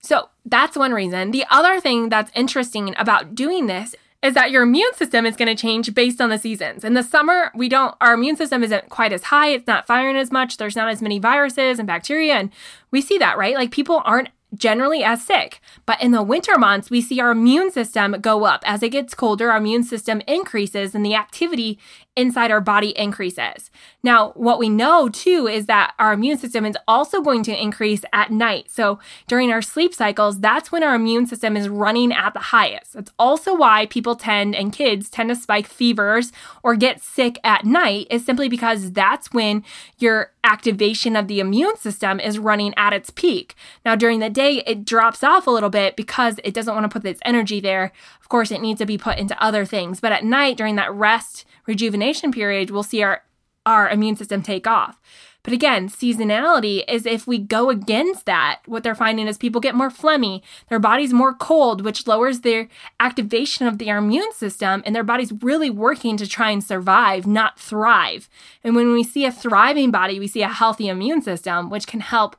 [0.00, 1.32] So that's one reason.
[1.32, 5.48] The other thing that's interesting about doing this is that your immune system is going
[5.48, 6.84] to change based on the seasons.
[6.84, 10.14] In the summer, we don't our immune system isn't quite as high, it's not firing
[10.14, 12.50] as much, there's not as many viruses and bacteria and
[12.92, 13.56] we see that, right?
[13.56, 15.60] Like people aren't generally as sick.
[15.86, 18.62] But in the winter months, we see our immune system go up.
[18.66, 21.78] As it gets colder, our immune system increases and the activity
[22.16, 23.70] inside our body increases.
[24.02, 28.02] Now, what we know too is that our immune system is also going to increase
[28.12, 28.70] at night.
[28.70, 32.94] So during our sleep cycles, that's when our immune system is running at the highest.
[32.94, 37.64] That's also why people tend and kids tend to spike fevers or get sick at
[37.64, 39.64] night, is simply because that's when
[39.98, 43.54] your activation of the immune system is running at its peak.
[43.84, 47.00] Now, during the day, it drops off a little bit because it doesn't want to
[47.00, 47.92] put its energy there.
[48.30, 50.00] Course, it needs to be put into other things.
[50.00, 53.24] But at night, during that rest, rejuvenation period, we'll see our,
[53.66, 54.98] our immune system take off.
[55.42, 59.74] But again, seasonality is if we go against that, what they're finding is people get
[59.74, 62.68] more phlegmy, their body's more cold, which lowers their
[63.00, 67.58] activation of their immune system, and their body's really working to try and survive, not
[67.58, 68.28] thrive.
[68.62, 72.00] And when we see a thriving body, we see a healthy immune system, which can
[72.00, 72.36] help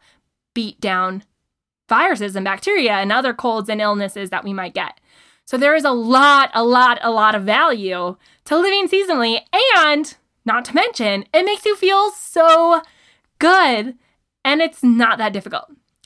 [0.54, 1.24] beat down
[1.90, 5.01] viruses and bacteria and other colds and illnesses that we might get.
[5.52, 9.42] So there is a lot, a lot, a lot of value to living seasonally.
[9.76, 12.82] And not to mention, it makes you feel so
[13.38, 13.96] good
[14.46, 15.66] and it's not that difficult.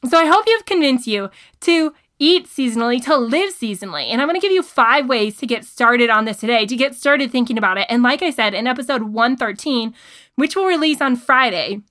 [0.09, 1.29] So I hope you've convinced you
[1.59, 4.05] to eat seasonally, to live seasonally.
[4.05, 6.75] And I'm going to give you five ways to get started on this today, to
[6.75, 7.85] get started thinking about it.
[7.87, 9.93] And like I said in episode 113,
[10.37, 11.83] which will release on Friday,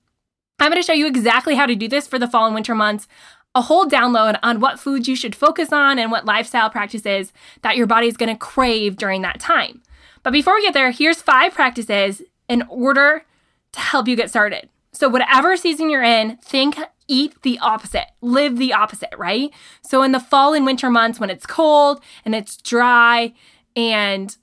[0.59, 2.75] I'm going to show you exactly how to do this for the fall and winter
[2.75, 3.07] months
[3.55, 7.77] a whole download on what foods you should focus on and what lifestyle practices that
[7.77, 9.81] your body is going to crave during that time.
[10.21, 13.25] But before we get there, here's five practices in order
[13.71, 14.69] to help you get started.
[14.91, 19.51] So, whatever season you're in, think, eat the opposite, live the opposite, right?
[19.81, 23.33] So, in the fall and winter months when it's cold and it's dry
[23.75, 24.35] and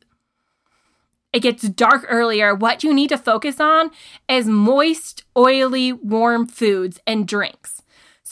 [1.32, 3.90] it gets dark earlier, what you need to focus on
[4.28, 7.82] is moist, oily, warm foods and drinks.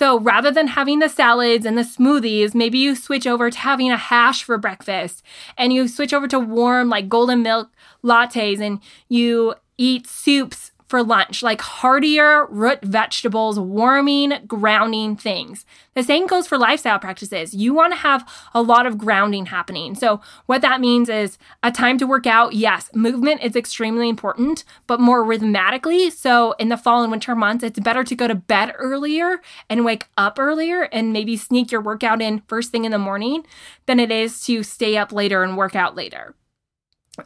[0.01, 3.93] So rather than having the salads and the smoothies, maybe you switch over to having
[3.93, 5.23] a hash for breakfast.
[5.59, 7.69] And you switch over to warm, like golden milk
[8.03, 15.65] lattes and you eat soups for lunch, like heartier root vegetables, warming, grounding things.
[15.95, 17.55] The same goes for lifestyle practices.
[17.55, 19.95] You want to have a lot of grounding happening.
[19.95, 22.55] So, what that means is a time to work out.
[22.55, 26.11] Yes, movement is extremely important, but more rhythmically.
[26.11, 29.85] So, in the fall and winter months, it's better to go to bed earlier and
[29.85, 33.47] wake up earlier and maybe sneak your workout in first thing in the morning
[33.87, 36.35] than it is to stay up later and work out later.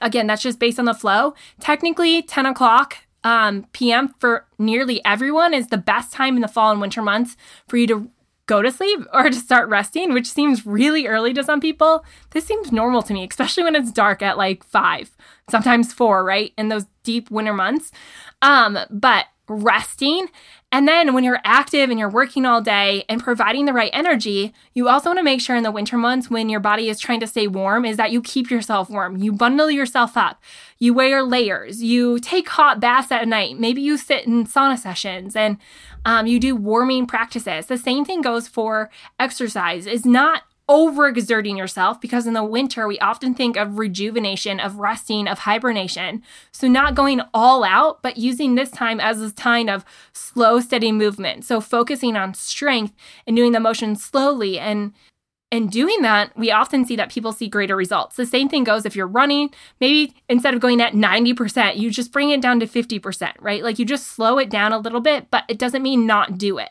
[0.02, 1.34] Again, that's just based on the flow.
[1.60, 4.14] Technically, 10 o'clock um, p.m.
[4.18, 7.36] for nearly everyone is the best time in the fall and winter months
[7.68, 8.10] for you to
[8.46, 12.04] go to sleep or to start resting, which seems really early to some people.
[12.30, 15.16] This seems normal to me, especially when it's dark at like five,
[15.50, 16.52] sometimes four, right?
[16.56, 17.90] In those deep winter months.
[18.42, 20.28] Um, but resting.
[20.74, 24.52] And then when you're active and you're working all day and providing the right energy,
[24.72, 27.20] you also want to make sure in the winter months when your body is trying
[27.20, 29.16] to stay warm is that you keep yourself warm.
[29.18, 30.42] You bundle yourself up.
[30.80, 31.80] You wear layers.
[31.80, 33.56] You take hot baths at night.
[33.56, 35.58] Maybe you sit in sauna sessions and
[36.04, 37.66] um, you do warming practices.
[37.66, 39.86] The same thing goes for exercise.
[39.86, 45.28] Is not overexerting yourself because in the winter we often think of rejuvenation, of resting,
[45.28, 46.22] of hibernation.
[46.52, 50.92] So not going all out, but using this time as a time of slow, steady
[50.92, 51.44] movement.
[51.44, 52.94] So focusing on strength
[53.26, 54.92] and doing the motion slowly and
[55.52, 58.16] and doing that, we often see that people see greater results.
[58.16, 59.50] The same thing goes if you're running,
[59.80, 63.62] maybe instead of going at 90%, you just bring it down to 50%, right?
[63.62, 66.58] Like you just slow it down a little bit, but it doesn't mean not do
[66.58, 66.70] it.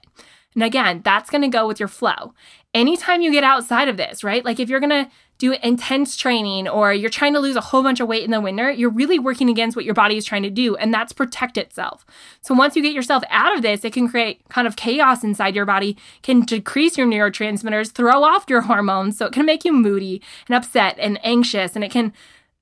[0.56, 2.34] And again, that's going to go with your flow.
[2.74, 4.44] Anytime you get outside of this, right?
[4.44, 7.84] Like if you're going to do intense training or you're trying to lose a whole
[7.84, 10.44] bunch of weight in the winter, you're really working against what your body is trying
[10.44, 12.06] to do, and that's protect itself.
[12.42, 15.56] So once you get yourself out of this, it can create kind of chaos inside
[15.56, 19.74] your body, can decrease your neurotransmitters, throw off your hormones, so it can make you
[19.74, 22.14] moody and upset and anxious, and it can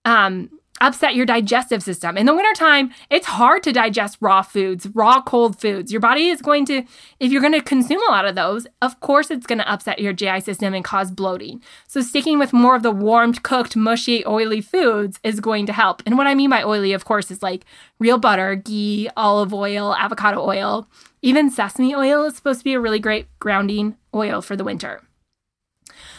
[0.05, 0.49] um,
[0.81, 2.17] upset your digestive system.
[2.17, 5.91] In the wintertime, it's hard to digest raw foods, raw cold foods.
[5.91, 6.83] Your body is going to,
[7.19, 9.99] if you're going to consume a lot of those, of course it's going to upset
[9.99, 11.61] your GI system and cause bloating.
[11.87, 16.01] So sticking with more of the warmed, cooked, mushy, oily foods is going to help.
[16.05, 17.63] And what I mean by oily, of course, is like
[17.99, 20.87] real butter, ghee, olive oil, avocado oil.
[21.21, 25.01] Even sesame oil is supposed to be a really great grounding oil for the winter.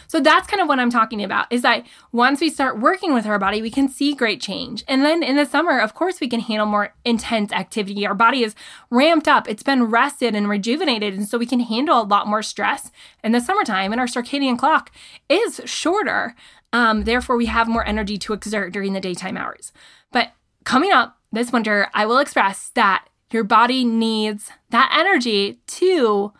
[0.07, 3.25] So that's kind of what I'm talking about is that once we start working with
[3.25, 4.83] our body, we can see great change.
[4.87, 8.05] And then in the summer, of course, we can handle more intense activity.
[8.05, 8.55] Our body is
[8.89, 11.13] ramped up, it's been rested and rejuvenated.
[11.13, 12.91] And so we can handle a lot more stress
[13.23, 13.91] in the summertime.
[13.91, 14.91] And our circadian clock
[15.29, 16.35] is shorter.
[16.71, 19.71] Um, therefore, we have more energy to exert during the daytime hours.
[20.11, 20.33] But
[20.63, 26.33] coming up this winter, I will express that your body needs that energy to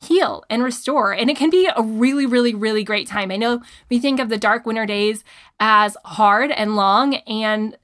[0.00, 1.12] heal and restore.
[1.12, 3.30] And it can be a really, really, really great time.
[3.30, 5.24] I know we think of the dark winter days
[5.58, 7.76] as hard and long and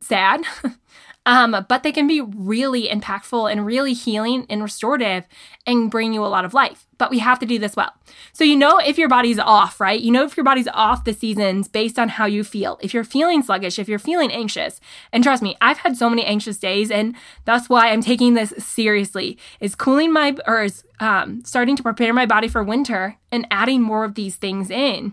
[0.00, 0.42] sad.
[1.26, 5.26] Um, but they can be really impactful and really healing and restorative
[5.66, 6.86] and bring you a lot of life.
[6.96, 7.92] But we have to do this well.
[8.32, 10.00] So, you know, if your body's off, right?
[10.00, 12.78] You know, if your body's off the seasons based on how you feel.
[12.82, 14.80] If you're feeling sluggish, if you're feeling anxious,
[15.12, 18.54] and trust me, I've had so many anxious days, and that's why I'm taking this
[18.58, 23.46] seriously is cooling my or is um, starting to prepare my body for winter and
[23.50, 25.12] adding more of these things in.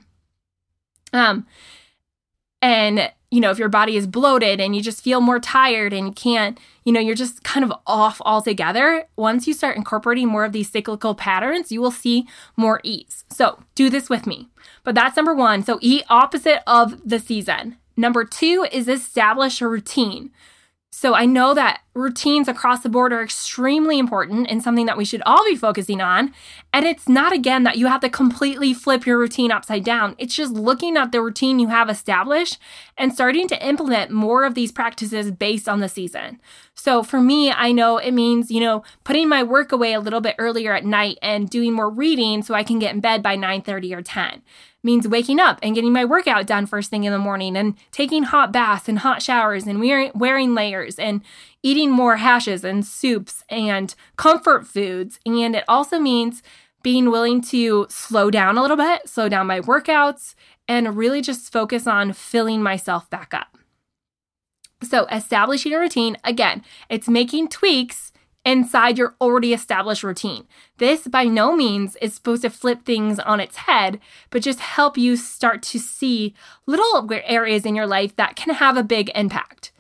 [1.11, 1.45] Um,
[2.61, 6.07] and you know, if your body is bloated and you just feel more tired and
[6.07, 10.45] you can't, you know, you're just kind of off altogether, once you start incorporating more
[10.45, 13.25] of these cyclical patterns, you will see more ease.
[13.29, 14.47] So do this with me.
[14.83, 15.63] But that's number one.
[15.63, 17.75] So eat opposite of the season.
[17.97, 20.31] Number two is establish a routine.
[20.89, 25.05] So I know that routines across the board are extremely important and something that we
[25.05, 26.33] should all be focusing on.
[26.71, 30.15] And it's not, again, that you have to completely flip your routine upside down.
[30.17, 32.57] It's just looking at the routine you have established
[32.97, 36.39] and starting to implement more of these practices based on the season.
[36.73, 40.21] So for me, I know it means, you know, putting my work away a little
[40.21, 43.35] bit earlier at night and doing more reading so I can get in bed by
[43.35, 44.41] 9 30 or 10
[44.83, 48.23] means waking up and getting my workout done first thing in the morning and taking
[48.23, 51.21] hot baths and hot showers and wearing, wearing layers and
[51.63, 55.19] eating more hashes and soups and comfort foods.
[55.25, 56.43] And it also means
[56.83, 60.35] being willing to slow down a little bit, slow down my workouts,
[60.67, 63.57] and really just focus on filling myself back up.
[64.83, 68.11] So, establishing a routine, again, it's making tweaks
[68.47, 70.47] inside your already established routine.
[70.77, 74.97] This by no means is supposed to flip things on its head, but just help
[74.97, 76.33] you start to see
[76.65, 79.73] little areas in your life that can have a big impact.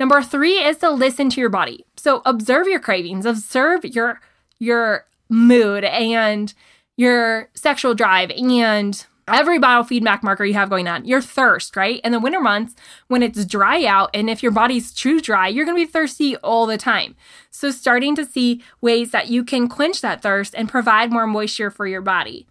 [0.00, 1.84] Number 3 is to listen to your body.
[1.96, 4.20] So observe your cravings, observe your
[4.58, 6.54] your mood and
[6.96, 12.00] your sexual drive and every biofeedback marker you have going on, your thirst, right?
[12.04, 12.74] In the winter months,
[13.08, 16.66] when it's dry out, and if your body's too dry, you're gonna be thirsty all
[16.66, 17.16] the time.
[17.50, 21.70] So, starting to see ways that you can quench that thirst and provide more moisture
[21.70, 22.46] for your body.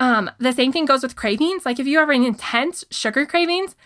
[0.00, 1.64] Um, the same thing goes with cravings.
[1.64, 3.76] Like if you have an intense sugar cravings,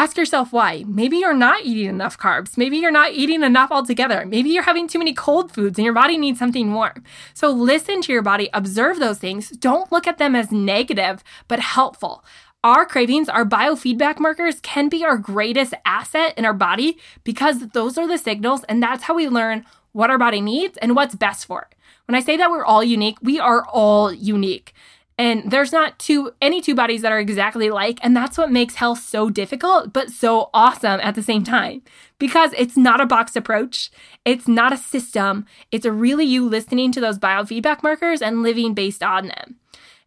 [0.00, 0.82] Ask yourself why.
[0.88, 2.56] Maybe you're not eating enough carbs.
[2.56, 4.24] Maybe you're not eating enough altogether.
[4.24, 7.04] Maybe you're having too many cold foods and your body needs something warm.
[7.34, 9.50] So listen to your body, observe those things.
[9.50, 12.24] Don't look at them as negative, but helpful.
[12.64, 17.98] Our cravings, our biofeedback markers can be our greatest asset in our body because those
[17.98, 21.44] are the signals and that's how we learn what our body needs and what's best
[21.44, 21.74] for it.
[22.06, 24.72] When I say that we're all unique, we are all unique.
[25.20, 28.76] And there's not two any two bodies that are exactly alike, and that's what makes
[28.76, 31.82] health so difficult but so awesome at the same time.
[32.18, 33.90] Because it's not a box approach,
[34.24, 35.44] it's not a system.
[35.70, 39.59] It's really you listening to those biofeedback markers and living based on them.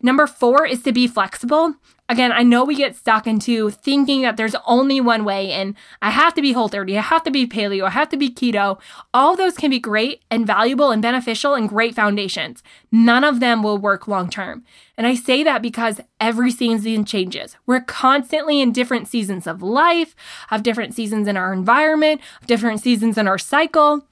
[0.03, 1.75] Number four is to be flexible.
[2.09, 6.09] Again, I know we get stuck into thinking that there's only one way and I
[6.09, 8.79] have to be whole 30, I have to be paleo, I have to be keto.
[9.13, 12.61] All those can be great and valuable and beneficial and great foundations.
[12.91, 14.65] None of them will work long term.
[14.97, 17.55] And I say that because every season changes.
[17.65, 20.13] We're constantly in different seasons of life,
[20.51, 24.05] of different seasons in our environment, of different seasons in our cycle.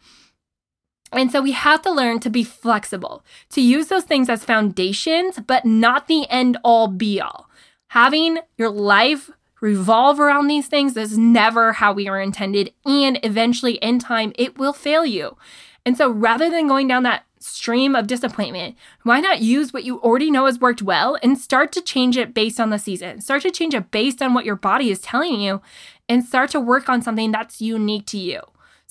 [1.11, 5.39] And so we have to learn to be flexible, to use those things as foundations,
[5.39, 7.49] but not the end all be all.
[7.87, 12.73] Having your life revolve around these things is never how we are intended.
[12.85, 15.37] And eventually, in time, it will fail you.
[15.85, 19.99] And so rather than going down that stream of disappointment, why not use what you
[19.99, 23.19] already know has worked well and start to change it based on the season?
[23.21, 25.61] Start to change it based on what your body is telling you
[26.07, 28.41] and start to work on something that's unique to you.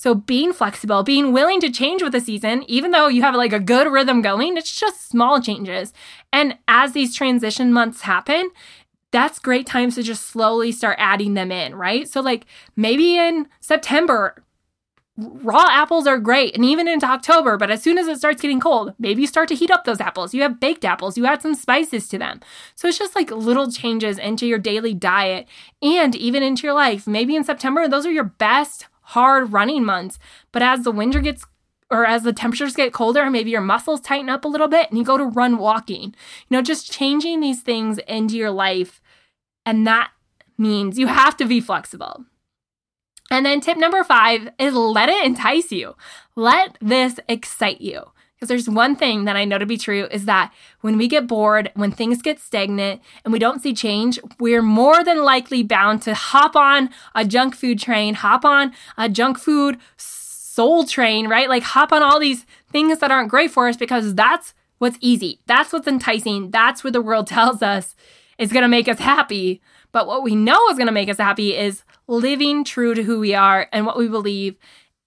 [0.01, 3.53] So being flexible, being willing to change with the season, even though you have like
[3.53, 5.93] a good rhythm going, it's just small changes.
[6.33, 8.49] And as these transition months happen,
[9.11, 12.07] that's great times to just slowly start adding them in, right?
[12.07, 14.43] So like maybe in September,
[15.17, 18.59] raw apples are great and even into October, but as soon as it starts getting
[18.59, 20.33] cold, maybe you start to heat up those apples.
[20.33, 22.39] You have baked apples, you add some spices to them.
[22.73, 25.47] So it's just like little changes into your daily diet
[25.79, 27.05] and even into your life.
[27.05, 30.19] Maybe in September, those are your best hard running months.
[30.51, 31.45] But as the winter gets
[31.89, 34.97] or as the temperatures get colder, maybe your muscles tighten up a little bit and
[34.97, 36.03] you go to run walking.
[36.03, 39.01] You know, just changing these things into your life.
[39.65, 40.11] And that
[40.57, 42.25] means you have to be flexible.
[43.29, 45.95] And then tip number five is let it entice you.
[46.35, 48.11] Let this excite you.
[48.41, 51.27] Because there's one thing that I know to be true is that when we get
[51.27, 56.01] bored, when things get stagnant, and we don't see change, we're more than likely bound
[56.01, 61.49] to hop on a junk food train, hop on a junk food soul train, right?
[61.49, 65.39] Like hop on all these things that aren't great for us because that's what's easy.
[65.45, 66.49] That's what's enticing.
[66.49, 67.95] That's what the world tells us
[68.39, 69.61] is going to make us happy.
[69.91, 73.19] But what we know is going to make us happy is living true to who
[73.19, 74.55] we are and what we believe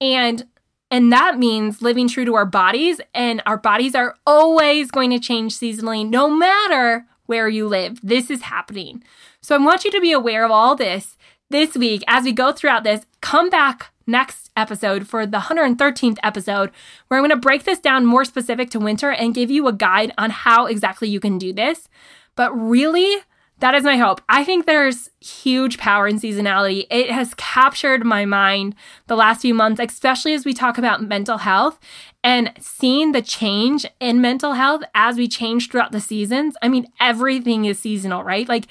[0.01, 0.47] and
[0.91, 5.19] and that means living true to our bodies, and our bodies are always going to
[5.19, 8.01] change seasonally, no matter where you live.
[8.03, 9.03] This is happening.
[9.41, 11.17] So I want you to be aware of all this
[11.51, 13.07] this week as we go throughout this.
[13.21, 16.71] Come back next episode for the 113th episode,
[17.09, 19.73] where I'm going to break this down more specific to winter and give you a
[19.73, 21.89] guide on how exactly you can do this.
[22.37, 23.23] But really,
[23.61, 24.21] that is my hope.
[24.29, 26.87] I think there's huge power in seasonality.
[26.91, 28.75] It has captured my mind
[29.07, 31.79] the last few months, especially as we talk about mental health
[32.23, 36.57] and seeing the change in mental health as we change throughout the seasons.
[36.63, 38.49] I mean, everything is seasonal, right?
[38.49, 38.67] Like,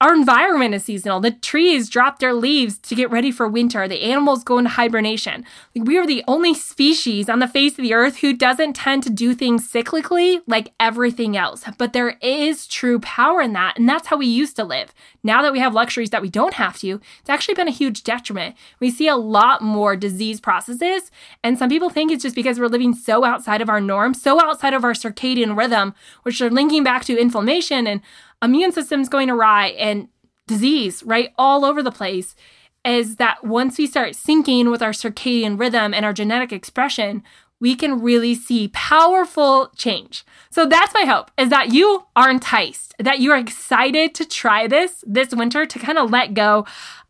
[0.00, 1.20] our environment is seasonal.
[1.20, 3.86] The trees drop their leaves to get ready for winter.
[3.86, 5.44] The animals go into hibernation.
[5.76, 9.10] We are the only species on the face of the earth who doesn't tend to
[9.10, 11.64] do things cyclically like everything else.
[11.76, 13.78] But there is true power in that.
[13.78, 14.94] And that's how we used to live.
[15.22, 18.02] Now that we have luxuries that we don't have to, it's actually been a huge
[18.02, 18.56] detriment.
[18.78, 21.10] We see a lot more disease processes.
[21.44, 24.40] And some people think it's just because we're living so outside of our norm, so
[24.40, 28.00] outside of our circadian rhythm, which are linking back to inflammation and
[28.42, 30.08] immune system's going awry and
[30.46, 31.32] disease, right?
[31.38, 32.34] All over the place.
[32.82, 37.22] Is that once we start syncing with our circadian rhythm and our genetic expression,
[37.60, 40.24] we can really see powerful change.
[40.50, 44.66] So that's my hope is that you are enticed, that you are excited to try
[44.66, 46.66] this this winter to kind of let go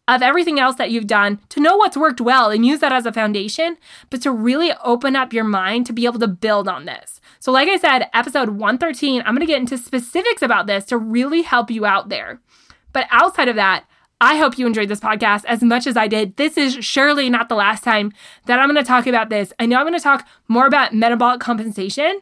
[0.09, 3.07] of everything else that you've done, to know what's worked well and use that as
[3.07, 3.77] a foundation,
[4.11, 7.21] but to really open up your mind to be able to build on this.
[7.39, 11.43] So, like I said, episode 113, I'm to get into specifics about this to really
[11.43, 12.41] help you out there.
[12.93, 13.85] But outside of that,
[14.21, 16.37] I hope you enjoyed this podcast as much as I did.
[16.37, 18.13] This is surely not the last time
[18.47, 19.53] that I'm going to talk about this.
[19.59, 22.21] I know I'm going to talk more about metabolic compensation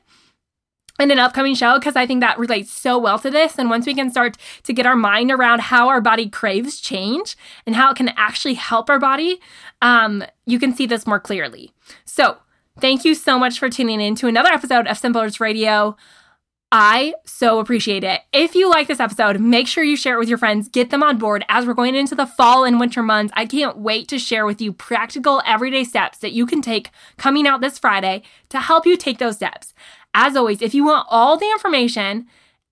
[1.00, 3.58] in an upcoming show because I think that relates so well to this.
[3.58, 7.36] And once we can start to get our mind around how our body craves change
[7.66, 9.40] and how it can actually help our body,
[9.82, 11.72] um, you can see this more clearly.
[12.04, 12.38] So,
[12.80, 15.96] thank you so much for tuning in to another episode of Simple Roots Radio.
[16.70, 18.20] I so appreciate it.
[18.30, 20.68] If you like this episode, make sure you share it with your friends.
[20.68, 23.32] Get them on board as we're going into the fall and winter months.
[23.34, 27.46] I can't wait to share with you practical everyday steps that you can take coming
[27.46, 29.72] out this Friday to help you take those steps.
[30.12, 32.26] As always, if you want all the information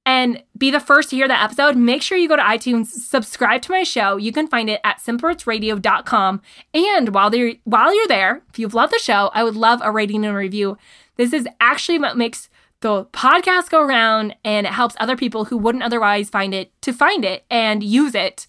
[0.04, 3.62] and be the first to hear that episode, make sure you go to iTunes, subscribe
[3.62, 4.18] to my show.
[4.18, 6.42] You can find it at simplerootsradio.com.
[6.74, 7.32] And while
[7.64, 10.76] while you're there, if you've loved the show, I would love a rating and review.
[11.16, 12.50] This is actually what makes
[12.80, 16.92] the podcast go around and it helps other people who wouldn't otherwise find it to
[16.92, 18.46] find it and use it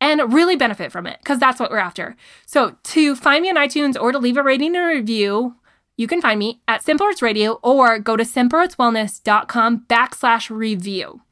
[0.00, 2.16] and really benefit from it because that's what we're after.
[2.46, 5.56] So to find me on iTunes or to leave a rating and review,
[5.96, 11.22] you can find me at Simple Roots Radio or go to simplerootswellness.com backslash review.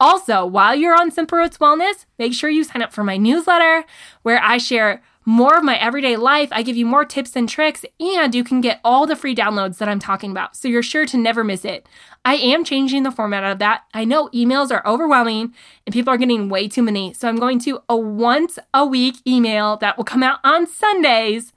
[0.00, 3.84] Also, while you're on Simple Roots Wellness, make sure you sign up for my newsletter
[4.22, 6.48] where I share more of my everyday life.
[6.52, 9.78] I give you more tips and tricks, and you can get all the free downloads
[9.78, 10.56] that I'm talking about.
[10.56, 11.88] So you're sure to never miss it.
[12.24, 13.84] I am changing the format of that.
[13.92, 15.54] I know emails are overwhelming
[15.86, 17.12] and people are getting way too many.
[17.12, 21.52] So I'm going to a once a week email that will come out on Sundays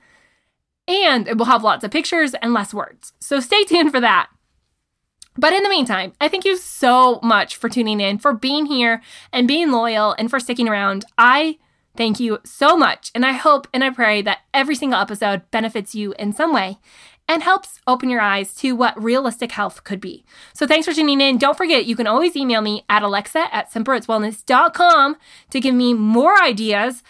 [0.87, 3.13] and it will have lots of pictures and less words.
[3.19, 4.27] So stay tuned for that.
[5.37, 9.01] But in the meantime, I thank you so much for tuning in, for being here
[9.31, 11.05] and being loyal and for sticking around.
[11.17, 11.59] I
[11.97, 13.11] Thank you so much.
[13.15, 16.77] And I hope and I pray that every single episode benefits you in some way
[17.27, 20.23] and helps open your eyes to what realistic health could be.
[20.53, 21.37] So thanks for tuning in.
[21.37, 25.17] Don't forget, you can always email me at alexa at simplerootswellness.com
[25.49, 27.03] to give me more ideas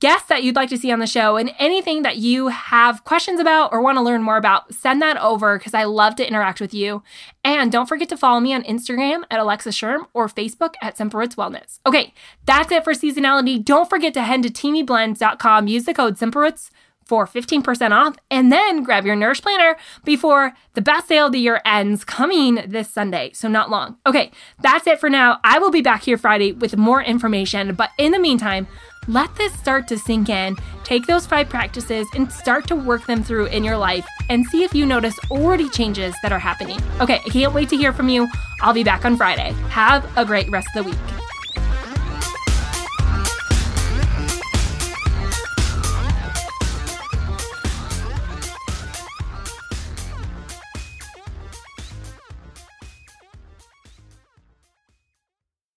[0.00, 3.38] guests that you'd like to see on the show and anything that you have questions
[3.38, 6.60] about or want to learn more about, send that over because I love to interact
[6.60, 7.02] with you.
[7.44, 11.20] And don't forget to follow me on Instagram at Alexa Schirm or Facebook at Simple
[11.20, 11.78] Roots Wellness.
[11.86, 12.12] Okay,
[12.46, 13.62] that's it for seasonality.
[13.62, 16.70] Don't forget to head to teamiblends.com, use the code SimpleRoots
[17.10, 21.40] for 15% off, and then grab your Nourish Planner before the best sale of the
[21.40, 23.96] year ends coming this Sunday, so not long.
[24.06, 24.30] Okay,
[24.62, 25.40] that's it for now.
[25.42, 28.68] I will be back here Friday with more information, but in the meantime,
[29.08, 30.56] let this start to sink in.
[30.84, 34.62] Take those five practices and start to work them through in your life and see
[34.62, 36.80] if you notice already changes that are happening.
[37.00, 38.28] Okay, I can't wait to hear from you.
[38.62, 39.52] I'll be back on Friday.
[39.70, 41.00] Have a great rest of the week.